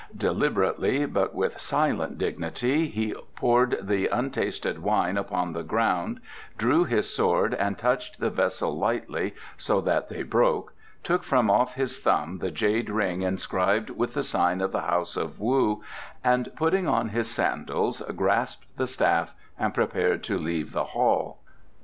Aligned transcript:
Deliberately 0.17 1.05
but 1.05 1.35
with 1.35 1.59
silent 1.61 2.17
dignity 2.17 2.87
he 2.87 3.13
poured 3.35 3.77
the 3.85 4.07
untasted 4.07 4.81
wine 4.81 5.15
upon 5.15 5.53
the 5.53 5.61
ground, 5.61 6.19
drew 6.57 6.85
his 6.85 7.07
sword 7.07 7.53
and 7.53 7.77
touched 7.77 8.19
the 8.19 8.31
vessels 8.31 8.75
lightly 8.75 9.35
so 9.57 9.79
that 9.79 10.09
they 10.09 10.23
broke, 10.23 10.73
took 11.03 11.21
from 11.21 11.51
off 11.51 11.75
his 11.75 11.99
thumb 11.99 12.39
the 12.39 12.49
jade 12.49 12.89
ring 12.89 13.21
inscribed 13.21 13.91
with 13.91 14.15
the 14.15 14.23
sign 14.23 14.59
of 14.59 14.71
the 14.71 14.81
House 14.81 15.15
of 15.15 15.39
Wu, 15.39 15.83
and 16.23 16.51
putting 16.55 16.87
on 16.87 17.09
the 17.11 17.23
sandals 17.23 18.01
grasped 18.15 18.75
the 18.77 18.87
staff 18.87 19.35
and 19.59 19.71
prepared 19.75 20.23
to 20.23 20.39
leave 20.39 20.71
the 20.71 20.83
hall. 20.95 21.41